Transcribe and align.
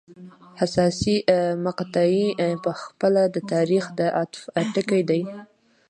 حساسې 0.59 1.15
مقطعې 1.65 2.27
په 2.63 2.71
خپله 2.81 3.21
د 3.35 3.37
تاریخ 3.53 3.83
د 3.99 4.01
عطف 4.21 4.41
ټکي 4.73 5.01
دي. 5.09 5.21